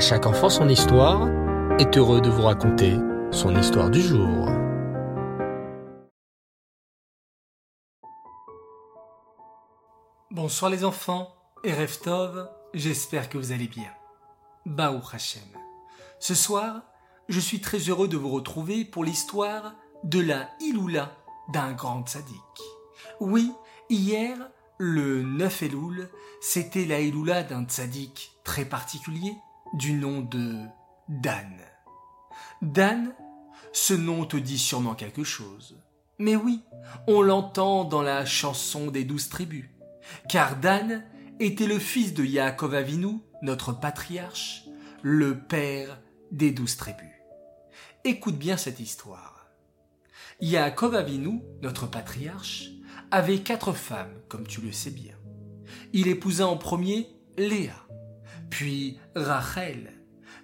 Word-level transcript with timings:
Chaque 0.00 0.24
enfant 0.24 0.48
son 0.48 0.66
histoire 0.70 1.28
est 1.78 1.98
heureux 1.98 2.22
de 2.22 2.30
vous 2.30 2.40
raconter 2.40 2.96
son 3.30 3.54
histoire 3.54 3.90
du 3.90 4.00
jour. 4.00 4.48
Bonsoir 10.30 10.70
les 10.70 10.86
enfants 10.86 11.34
et 11.64 11.74
j'espère 12.72 13.28
que 13.28 13.36
vous 13.36 13.52
allez 13.52 13.68
bien. 13.68 13.90
Baou 14.64 15.02
Hashem. 15.12 15.42
Ce 16.18 16.34
soir, 16.34 16.80
je 17.28 17.38
suis 17.38 17.60
très 17.60 17.78
heureux 17.90 18.08
de 18.08 18.16
vous 18.16 18.30
retrouver 18.30 18.86
pour 18.86 19.04
l'histoire 19.04 19.74
de 20.02 20.20
la 20.20 20.48
Iloula 20.60 21.14
d'un 21.52 21.72
grand 21.72 22.08
sadique. 22.08 22.38
Oui, 23.20 23.52
hier, 23.90 24.38
le 24.78 25.22
9 25.22 25.62
Elul, 25.64 26.08
c'était 26.40 26.86
la 26.86 27.00
Iloula 27.00 27.42
d'un 27.42 27.64
tzaddik 27.64 28.32
très 28.44 28.64
particulier 28.64 29.36
du 29.74 29.92
nom 29.92 30.20
de 30.20 30.54
Dan. 31.08 31.56
Dan, 32.62 33.14
ce 33.72 33.94
nom 33.94 34.24
te 34.24 34.36
dit 34.36 34.58
sûrement 34.58 34.94
quelque 34.94 35.24
chose. 35.24 35.78
Mais 36.18 36.36
oui, 36.36 36.62
on 37.06 37.22
l'entend 37.22 37.84
dans 37.84 38.02
la 38.02 38.24
chanson 38.26 38.88
des 38.88 39.04
douze 39.04 39.28
tribus. 39.28 39.66
Car 40.28 40.56
Dan 40.56 41.04
était 41.38 41.66
le 41.66 41.78
fils 41.78 42.12
de 42.12 42.24
Yaakov 42.24 42.74
Avinu, 42.74 43.20
notre 43.42 43.72
patriarche, 43.72 44.64
le 45.02 45.38
père 45.38 46.00
des 46.30 46.50
douze 46.50 46.76
tribus. 46.76 47.06
Écoute 48.04 48.36
bien 48.36 48.56
cette 48.56 48.80
histoire. 48.80 49.46
Yaakov 50.40 50.94
Avinu, 50.94 51.42
notre 51.62 51.86
patriarche, 51.86 52.70
avait 53.10 53.40
quatre 53.40 53.72
femmes, 53.72 54.12
comme 54.28 54.46
tu 54.46 54.60
le 54.60 54.72
sais 54.72 54.90
bien. 54.90 55.14
Il 55.92 56.08
épousa 56.08 56.46
en 56.46 56.56
premier 56.56 57.08
Léa, 57.36 57.74
puis 58.50 58.98
Rachel, 59.14 59.92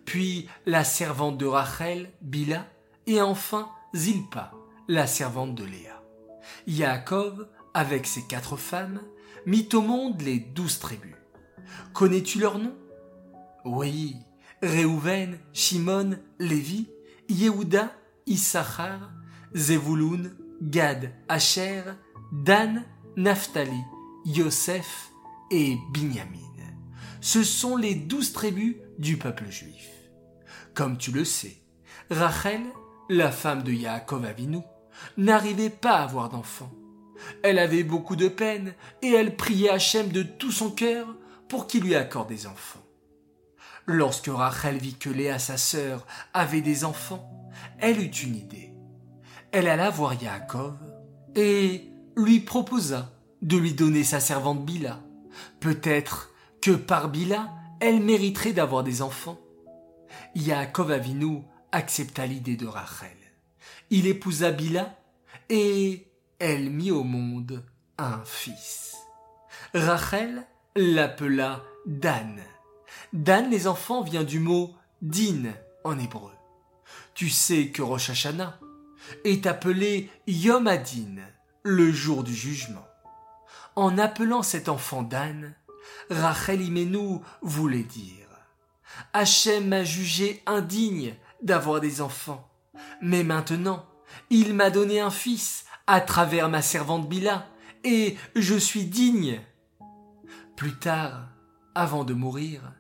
puis 0.05 0.49
la 0.65 0.85
servante 0.85 1.39
de 1.39 1.47
Rachel, 1.47 2.11
Bila, 2.21 2.67
et 3.07 3.21
enfin 3.21 3.69
Zilpa, 3.95 4.53
la 4.89 5.07
servante 5.07 5.55
de 5.55 5.65
Léa. 5.65 6.03
Yaakov, 6.67 7.49
avec 7.75 8.07
ses 8.07 8.23
quatre 8.27 8.57
femmes, 8.57 9.01
mit 9.45 9.69
au 9.75 9.83
monde 9.83 10.21
les 10.23 10.39
douze 10.39 10.79
tribus. 10.79 11.15
Connais-tu 11.93 12.39
leurs 12.39 12.59
noms 12.59 12.77
Oui, 13.65 14.17
Réhouven, 14.63 15.39
Shimon, 15.53 16.17
Lévi, 16.39 16.89
Yehuda, 17.29 17.93
Issachar, 18.27 19.13
Zevulun, 19.55 20.31
Gad, 20.63 21.13
Asher, 21.29 21.83
Dan, 22.33 22.85
Naphtali, 23.17 23.83
Yosef 24.25 25.11
et 25.51 25.77
Binyamin. 25.93 26.56
Ce 27.27 27.43
sont 27.43 27.77
les 27.77 27.97
douze 27.97 28.33
tribus 28.33 28.77
du 29.01 29.17
peuple 29.17 29.51
juif. 29.51 29.91
Comme 30.75 30.97
tu 30.97 31.11
le 31.11 31.25
sais, 31.25 31.57
Rachel, 32.09 32.61
la 33.09 33.33
femme 33.33 33.65
de 33.65 33.73
Yaakov 33.73 34.25
Avinu, 34.25 34.61
n'arrivait 35.17 35.71
pas 35.71 35.97
à 35.97 36.03
avoir 36.05 36.29
d'enfants. 36.29 36.71
Elle 37.43 37.59
avait 37.59 37.83
beaucoup 37.83 38.15
de 38.15 38.29
peine 38.29 38.75
et 39.03 39.11
elle 39.11 39.35
priait 39.35 39.71
Hachem 39.71 40.13
de 40.13 40.23
tout 40.23 40.53
son 40.53 40.71
cœur 40.71 41.09
pour 41.49 41.67
qu'il 41.67 41.83
lui 41.83 41.97
accorde 41.97 42.29
des 42.29 42.47
enfants. 42.47 42.87
Lorsque 43.87 44.29
Rachel 44.29 44.77
vit 44.77 44.95
que 44.95 45.11
Léa, 45.11 45.41
sa 45.41 45.57
sœur, 45.57 46.07
avait 46.33 46.61
des 46.61 46.85
enfants, 46.85 47.51
elle 47.81 48.01
eut 48.01 48.07
une 48.07 48.37
idée. 48.37 48.73
Elle 49.51 49.67
alla 49.67 49.91
voir 49.91 50.15
Yaakov 50.23 50.77
et 51.35 51.91
lui 52.17 52.39
proposa 52.39 53.11
de 53.43 53.57
lui 53.57 53.75
donner 53.75 54.05
sa 54.05 54.21
servante 54.21 54.65
Bila. 54.65 55.01
Peut-être 55.59 56.31
par 56.73 57.09
Bila, 57.09 57.51
elle 57.81 58.01
mériterait 58.01 58.53
d'avoir 58.53 58.83
des 58.83 59.03
enfants. 59.03 59.39
Yaakov 60.35 60.91
Avinu 60.91 61.43
accepta 61.73 62.27
l'idée 62.27 62.57
de 62.57 62.67
Rachel. 62.67 63.17
Il 63.91 64.07
épousa 64.07 64.51
Bila 64.51 64.97
et 65.49 66.09
elle 66.39 66.71
mit 66.71 66.91
au 66.91 67.05
monde 67.05 67.65
un 67.99 68.21
fils. 68.25 68.97
Rachel 69.75 70.47
l'appela 70.75 71.63
Dan. 71.87 72.41
Dan, 73.13 73.51
les 73.51 73.67
enfants, 73.67 74.03
vient 74.03 74.25
du 74.25 74.41
mot 74.41 74.75
din 75.03 75.53
en 75.85 75.99
hébreu. 75.99 76.33
Tu 77.15 77.31
sais 77.31 77.69
que 77.69 77.83
Rosh 77.83 78.11
Hashanah 78.11 78.59
est 79.25 79.47
appelé 79.47 80.11
Yom 80.27 80.67
Adin, 80.67 81.17
le 81.63 81.93
jour 81.93 82.25
du 82.25 82.35
jugement. 82.35 82.87
En 83.77 83.99
appelant 83.99 84.43
cet 84.43 84.69
enfant 84.69 85.03
Dan, 85.03 85.55
Rachel 86.11 86.63
Imenu 86.63 87.21
voulait 87.43 87.83
dire 87.83 88.27
Hachem 89.13 89.69
m'a 89.69 89.85
jugé 89.85 90.43
indigne 90.47 91.15
d'avoir 91.43 91.81
des 91.81 92.01
enfants, 92.01 92.49
mais 93.01 93.25
maintenant 93.25 93.87
il 94.31 94.55
m'a 94.55 94.71
donné 94.71 95.01
un 95.01 95.11
fils 95.11 95.65
à 95.87 96.01
travers 96.01 96.49
ma 96.49 96.63
servante 96.63 97.09
Bila, 97.09 97.47
et 97.85 98.17
je 98.35 98.57
suis 98.57 98.85
digne. 98.85 99.41
Plus 100.57 100.77
tard, 100.79 101.29
avant 101.75 102.05
de 102.05 102.15
mourir, 102.15 102.73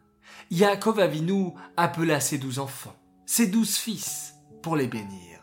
Yaakov 0.50 1.00
Avinu 1.00 1.53
appela 1.77 2.21
ses 2.21 2.39
douze 2.39 2.59
enfants, 2.59 2.97
ses 3.27 3.47
douze 3.47 3.77
fils, 3.77 4.34
pour 4.62 4.77
les 4.77 4.89
bénir. 4.89 5.41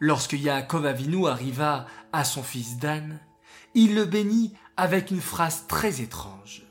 Lorsque 0.00 0.34
Yaakov 0.34 0.84
Avinu 0.84 1.26
arriva 1.26 1.86
à 2.12 2.24
son 2.24 2.42
fils 2.42 2.76
Dan, 2.78 3.18
il 3.74 3.94
le 3.94 4.04
bénit 4.04 4.52
avec 4.76 5.10
une 5.10 5.20
phrase 5.20 5.66
très 5.68 6.00
étrange. 6.00 6.65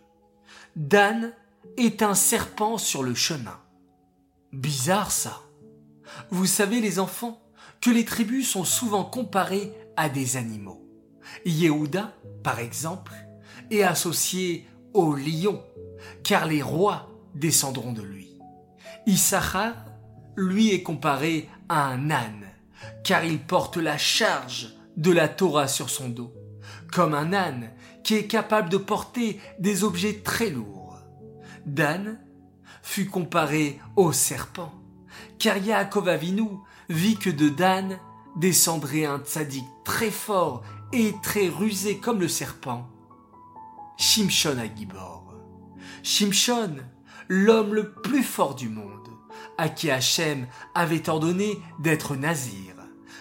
Dan 0.75 1.31
est 1.77 2.01
un 2.01 2.15
serpent 2.15 2.77
sur 2.77 3.01
le 3.01 3.15
chemin. 3.15 3.57
Bizarre 4.51 5.11
ça. 5.11 5.41
Vous 6.31 6.45
savez 6.45 6.81
les 6.81 6.99
enfants 6.99 7.41
que 7.79 7.89
les 7.89 8.03
tribus 8.03 8.49
sont 8.49 8.65
souvent 8.65 9.05
comparées 9.05 9.71
à 9.95 10.09
des 10.09 10.35
animaux. 10.35 10.85
Yehuda, 11.45 12.13
par 12.43 12.59
exemple, 12.59 13.13
est 13.71 13.83
associé 13.83 14.67
au 14.93 15.15
lion, 15.15 15.63
car 16.23 16.45
les 16.45 16.61
rois 16.61 17.09
descendront 17.35 17.93
de 17.93 18.01
lui. 18.01 18.37
Issachar, 19.07 19.75
lui, 20.35 20.73
est 20.73 20.83
comparé 20.83 21.49
à 21.69 21.87
un 21.87 22.09
âne, 22.11 22.47
car 23.03 23.23
il 23.23 23.39
porte 23.39 23.77
la 23.77 23.97
charge 23.97 24.75
de 24.97 25.11
la 25.11 25.29
Torah 25.29 25.69
sur 25.69 25.89
son 25.89 26.09
dos, 26.09 26.33
comme 26.91 27.13
un 27.13 27.31
âne 27.31 27.71
qui 28.05 28.13
est 28.13 28.27
capable 28.27 28.69
de 28.69 28.77
porter 28.77 29.41
des 29.57 29.83
objets 29.83 30.21
très 30.23 30.51
lourds. 30.51 30.99
Dan 31.65 32.19
fut 32.83 33.07
comparé 33.07 33.79
au 33.95 34.11
serpent, 34.11 34.71
car 35.39 35.57
Yaakov 35.57 36.07
Avinu 36.07 36.47
vit 36.87 37.17
que 37.17 37.31
de 37.31 37.49
Dan 37.49 37.97
descendrait 38.35 39.05
un 39.05 39.17
tzaddik 39.17 39.65
très 39.83 40.11
fort 40.11 40.61
et 40.93 41.15
très 41.23 41.49
rusé 41.49 41.97
comme 41.97 42.19
le 42.19 42.27
serpent. 42.27 42.87
Shimshon 43.97 44.59
Agibor. 44.59 45.33
Shimshon, 46.03 46.75
l'homme 47.27 47.73
le 47.73 47.91
plus 47.91 48.21
fort 48.21 48.53
du 48.53 48.69
monde, 48.69 49.09
à 49.57 49.67
qui 49.67 49.89
Hachem 49.89 50.45
avait 50.75 51.09
ordonné 51.09 51.57
d'être 51.79 52.15
nazir, 52.15 52.75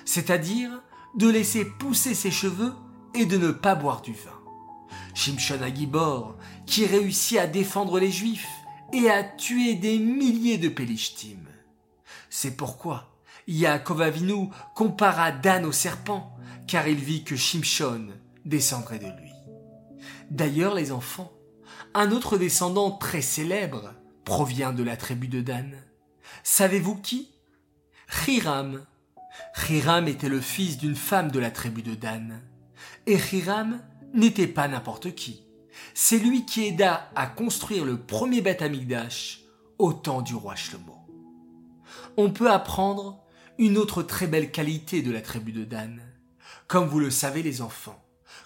c'est-à-dire 0.04 0.82
de 1.14 1.30
laisser 1.30 1.64
pousser 1.64 2.12
ses 2.12 2.30
cheveux 2.30 2.74
et 3.14 3.24
de 3.24 3.38
ne 3.38 3.50
pas 3.50 3.74
boire 3.74 4.02
du 4.02 4.12
vin. 4.12 4.33
Shimshon 5.14 5.62
Agibor, 5.62 6.36
qui 6.66 6.86
réussit 6.86 7.38
à 7.38 7.46
défendre 7.46 7.98
les 7.98 8.10
Juifs 8.10 8.48
et 8.92 9.08
à 9.08 9.22
tuer 9.24 9.74
des 9.74 9.98
milliers 9.98 10.58
de 10.58 10.68
Pélishtim. 10.68 11.38
C'est 12.28 12.56
pourquoi 12.56 13.16
Yaakov 13.46 14.02
Avinu 14.02 14.48
compara 14.74 15.32
Dan 15.32 15.64
au 15.64 15.72
serpent, 15.72 16.36
car 16.66 16.88
il 16.88 16.98
vit 16.98 17.24
que 17.24 17.36
Shimshon 17.36 18.08
descendrait 18.44 18.98
de 18.98 19.06
lui. 19.06 19.32
D'ailleurs, 20.30 20.74
les 20.74 20.92
enfants, 20.92 21.32
un 21.94 22.10
autre 22.10 22.38
descendant 22.38 22.90
très 22.90 23.22
célèbre 23.22 23.94
provient 24.24 24.72
de 24.72 24.82
la 24.82 24.96
tribu 24.96 25.28
de 25.28 25.40
Dan. 25.40 25.76
Savez-vous 26.42 26.96
qui? 26.96 27.30
Hiram. 28.26 28.84
Hiram 29.68 30.08
était 30.08 30.28
le 30.28 30.40
fils 30.40 30.78
d'une 30.78 30.96
femme 30.96 31.30
de 31.30 31.38
la 31.38 31.50
tribu 31.50 31.82
de 31.82 31.94
Dan. 31.94 32.40
Et 33.06 33.18
Hiram 33.32 33.80
n'était 34.14 34.46
pas 34.46 34.68
n'importe 34.68 35.14
qui. 35.14 35.42
C'est 35.92 36.18
lui 36.18 36.46
qui 36.46 36.64
aida 36.64 37.10
à 37.14 37.26
construire 37.26 37.84
le 37.84 37.98
premier 37.98 38.40
Beth 38.40 38.62
Amikdash 38.62 39.40
au 39.78 39.92
temps 39.92 40.22
du 40.22 40.34
roi 40.34 40.54
Shlomo. 40.54 40.96
On 42.16 42.30
peut 42.30 42.50
apprendre 42.50 43.20
une 43.58 43.76
autre 43.76 44.02
très 44.02 44.26
belle 44.26 44.50
qualité 44.50 45.02
de 45.02 45.10
la 45.10 45.20
tribu 45.20 45.52
de 45.52 45.64
Dan. 45.64 46.00
Comme 46.68 46.88
vous 46.88 47.00
le 47.00 47.10
savez 47.10 47.42
les 47.42 47.60
enfants, 47.60 48.02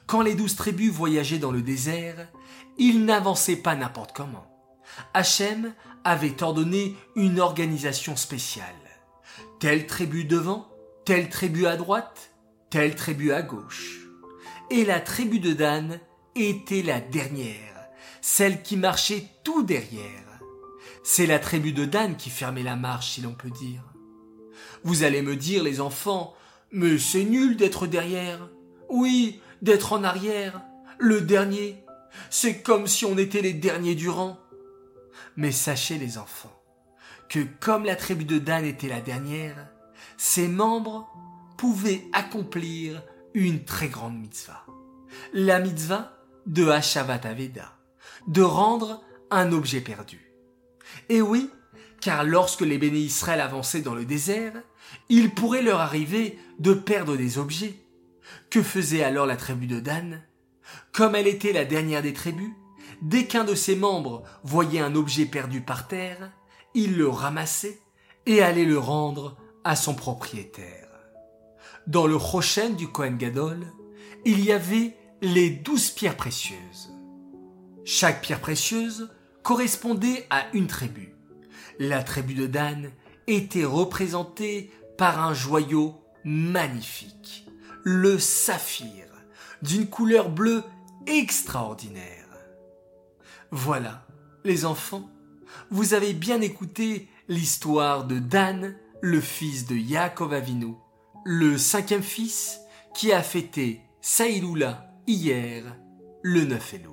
quand 0.07 0.23
les 0.23 0.35
douze 0.35 0.57
tribus 0.57 0.91
voyageaient 0.91 1.39
dans 1.39 1.53
le 1.53 1.63
désert, 1.63 2.29
ils 2.79 3.05
n'avançaient 3.05 3.57
pas 3.57 3.77
n'importe 3.77 4.13
comment. 4.17 4.47
Hachem 5.13 5.75
avait 6.05 6.43
ordonné 6.43 6.97
une 7.15 7.41
organisation 7.41 8.17
spéciale. 8.17 8.67
Telle 9.61 9.87
tribu 9.87 10.25
devant, 10.25 10.69
telle 11.05 11.29
tribu 11.29 11.67
à 11.67 11.77
droite, 11.77 12.33
telle 12.71 12.95
tribu 12.95 13.33
à 13.33 13.43
gauche. 13.43 14.08
Et 14.71 14.85
la 14.85 15.01
tribu 15.01 15.41
de 15.41 15.55
Dan 15.55 15.99
était 16.35 16.83
la 16.83 17.01
dernière, 17.01 17.89
celle 18.21 18.63
qui 18.63 18.77
marchait 18.77 19.25
tout 19.43 19.63
derrière. 19.63 20.25
c'est 21.03 21.27
la 21.27 21.39
tribu 21.39 21.73
de 21.73 21.87
Dan 21.87 22.17
qui 22.17 22.29
fermait 22.29 22.63
la 22.63 22.77
marche, 22.77 23.13
si 23.13 23.23
l'on 23.23 23.33
peut 23.33 23.51
dire. 23.51 23.83
Vous 24.85 25.05
allez 25.05 25.23
me 25.23 25.37
dire, 25.37 25.63
les 25.63 25.81
enfants, 25.81 26.35
mais 26.71 26.99
c'est 26.99 27.25
nul 27.25 27.57
d'être 27.57 27.87
derrière. 27.87 28.51
Oui, 28.91 29.41
d'être 29.63 29.95
en 29.95 30.05
arrière, 30.05 30.61
le 30.99 31.23
dernier. 31.23 31.83
C'est 32.29 32.61
comme 32.61 32.87
si 32.87 33.07
on 33.07 33.17
était 33.17 33.41
les 33.41 33.55
derniers 33.55 33.95
du 33.95 34.11
rang. 34.11 34.39
Mais 35.37 35.53
sachez, 35.53 35.97
les 35.97 36.19
enfants, 36.19 36.63
que 37.31 37.41
comme 37.61 37.85
la 37.85 37.97
tribu 37.97 38.27
de 38.27 38.39
Dan 38.39 38.67
était 38.67 38.89
la 38.89 39.01
dernière, 39.01 39.71
ses 40.19 40.49
membres 40.49 41.09
pouvaient 41.57 42.05
accomplir 42.13 43.03
une 43.47 43.65
très 43.65 43.89
grande 43.89 44.19
mitzvah. 44.19 44.65
La 45.33 45.61
mitzvah 45.61 46.19
de 46.47 46.69
Hashavat 46.69 47.21
Aveda, 47.25 47.73
de 48.27 48.43
rendre 48.43 49.03
un 49.31 49.53
objet 49.53 49.81
perdu. 49.81 50.33
Et 51.09 51.23
oui, 51.23 51.51
car 52.01 52.25
lorsque 52.25 52.63
les 52.63 52.79
bénis 52.79 53.01
Israël 53.01 53.41
avançaient 53.41 53.83
dans 53.83 53.95
le 53.95 54.05
désert, 54.05 54.55
il 55.09 55.35
pourrait 55.35 55.63
leur 55.63 55.81
arriver 55.81 56.39
de 56.59 56.73
perdre 56.73 57.17
des 57.17 57.39
objets. 57.39 57.75
Que 58.51 58.63
faisait 58.63 59.05
alors 59.05 59.27
la 59.27 59.37
tribu 59.37 59.67
de 59.67 59.81
Dan? 59.81 60.23
Comme 60.93 61.15
elle 61.15 61.29
était 61.29 61.53
la 61.53 61.65
dernière 61.65 62.03
des 62.03 62.13
tribus, 62.13 62.53
dès 63.03 63.27
qu'un 63.27 63.45
de 63.45 63.55
ses 63.55 63.77
membres 63.77 64.25
voyait 64.43 64.81
un 64.81 64.95
objet 64.95 65.27
perdu 65.27 65.61
par 65.61 65.87
terre, 65.87 66.33
il 66.75 66.97
le 66.97 67.09
ramassait 67.09 67.81
et 68.27 68.43
allait 68.43 68.65
le 68.65 68.79
rendre 68.79 69.37
à 69.65 69.77
son 69.77 69.95
propriétaire. 69.95 70.88
Dans 71.89 72.07
le 72.07 72.17
Rochen 72.17 72.77
du 72.77 72.87
Kohen 72.87 73.17
Gadol, 73.17 73.67
il 74.27 74.45
y 74.45 74.53
avait 74.53 74.95
les 75.23 75.49
douze 75.49 75.89
pierres 75.89 76.19
précieuses. 76.19 76.93
Chaque 77.87 78.21
pierre 78.21 78.43
précieuse 78.43 79.09
correspondait 79.43 80.27
à 80.29 80.49
une 80.53 80.67
tribu. 80.67 81.15
La 81.79 82.03
tribu 82.03 82.35
de 82.35 82.47
Dan 82.47 82.91
était 83.27 83.65
représentée 83.65 84.71
par 84.99 85.25
un 85.25 85.33
joyau 85.33 85.95
magnifique, 86.27 87.47
le 87.85 88.19
saphir, 88.19 89.07
d'une 89.63 89.89
couleur 89.89 90.29
bleue 90.29 90.65
extraordinaire. 91.07 92.29
Voilà, 93.51 94.07
les 94.45 94.67
enfants, 94.67 95.09
vous 95.71 95.95
avez 95.95 96.13
bien 96.13 96.43
écouté 96.43 97.09
l'histoire 97.29 98.05
de 98.05 98.19
Dan, 98.19 98.77
le 99.01 99.23
fils 99.23 99.67
de 99.67 99.75
Yaakov 99.75 100.35
Avinu, 100.35 100.75
le 101.25 101.59
cinquième 101.59 102.03
fils 102.03 102.61
qui 102.95 103.13
a 103.13 103.23
fêté 103.23 103.83
Saïloula 104.01 104.91
hier, 105.07 105.77
le 106.23 106.45
9 106.45 106.75
Elul. 106.75 106.93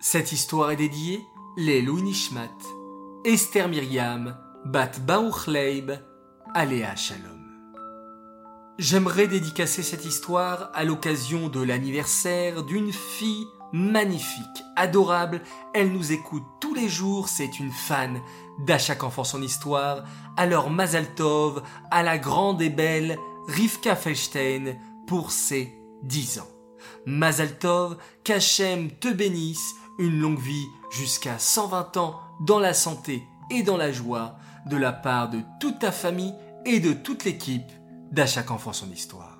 Cette 0.00 0.32
histoire 0.32 0.70
est 0.70 0.76
dédiée 0.76 1.20
les 1.56 1.82
Nishmat, 1.82 2.50
Esther 3.24 3.68
Myriam, 3.68 4.36
Bat 4.66 4.92
Baruch 5.06 5.46
Leib, 5.46 5.92
Aléa 6.54 6.94
Shalom. 6.96 7.36
J'aimerais 8.78 9.26
dédicacer 9.26 9.82
cette 9.82 10.04
histoire 10.04 10.70
à 10.74 10.84
l'occasion 10.84 11.48
de 11.48 11.62
l'anniversaire 11.62 12.62
d'une 12.62 12.92
fille 12.92 13.46
magnifique, 13.72 14.64
adorable. 14.76 15.42
Elle 15.74 15.92
nous 15.92 16.12
écoute 16.12 16.44
tous 16.60 16.74
les 16.74 16.88
jours, 16.88 17.28
c'est 17.28 17.58
une 17.58 17.72
fan 17.72 18.20
d'À 18.66 18.78
enfant 19.02 19.24
son 19.24 19.42
histoire. 19.42 20.04
Alors 20.36 20.70
Mazal 20.70 21.14
Tov, 21.14 21.62
à 21.90 22.02
la 22.02 22.18
grande 22.18 22.62
et 22.62 22.70
belle 22.70 23.18
Rivka 23.48 23.96
Felstein 23.96 24.76
pour 25.06 25.30
ses 25.30 25.74
10 26.02 26.40
ans. 26.40 26.48
Mazal 27.06 27.58
Tov, 27.58 27.96
qu'Hachem 28.24 28.90
te 28.90 29.08
bénisse, 29.08 29.74
une 29.98 30.20
longue 30.20 30.40
vie 30.40 30.66
jusqu'à 30.90 31.38
120 31.38 31.96
ans 31.96 32.20
dans 32.40 32.58
la 32.58 32.74
santé 32.74 33.22
et 33.50 33.62
dans 33.62 33.76
la 33.76 33.92
joie 33.92 34.36
de 34.66 34.76
la 34.76 34.92
part 34.92 35.30
de 35.30 35.40
toute 35.60 35.78
ta 35.78 35.92
famille 35.92 36.34
et 36.64 36.80
de 36.80 36.92
toute 36.92 37.24
l'équipe 37.24 37.70
d'À 38.12 38.26
chaque 38.26 38.50
enfant 38.50 38.72
son 38.72 38.90
histoire. 38.90 39.36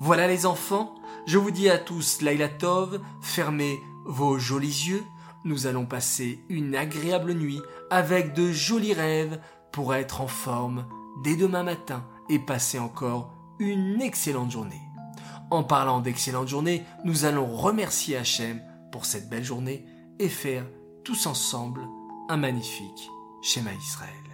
Voilà 0.00 0.26
les 0.26 0.46
enfants, 0.46 0.94
je 1.26 1.38
vous 1.38 1.50
dis 1.50 1.68
à 1.68 1.78
tous 1.78 2.20
Laila 2.20 2.48
Tov, 2.48 3.00
fermez 3.20 3.80
vos 4.04 4.38
jolis 4.38 4.86
yeux, 4.88 5.04
nous 5.44 5.66
allons 5.66 5.86
passer 5.86 6.40
une 6.48 6.74
agréable 6.74 7.34
nuit 7.34 7.60
avec 7.90 8.34
de 8.34 8.50
jolis 8.50 8.94
rêves 8.94 9.40
pour 9.72 9.94
être 9.94 10.20
en 10.20 10.26
forme 10.26 10.86
dès 11.22 11.36
demain 11.36 11.62
matin 11.62 12.04
et 12.28 12.38
passer 12.38 12.78
encore 12.78 13.32
une 13.58 14.00
excellente 14.00 14.50
journée. 14.50 14.80
En 15.50 15.62
parlant 15.64 16.00
d'excellente 16.00 16.48
journée, 16.48 16.84
nous 17.04 17.24
allons 17.24 17.46
remercier 17.46 18.16
Hachem 18.16 18.62
pour 18.90 19.04
cette 19.04 19.28
belle 19.28 19.44
journée 19.44 19.84
et 20.18 20.28
faire 20.28 20.64
tous 21.04 21.26
ensemble 21.26 21.82
un 22.28 22.36
magnifique 22.36 23.10
schéma 23.42 23.72
Israël. 23.74 24.31